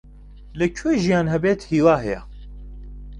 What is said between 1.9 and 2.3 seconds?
هەیە.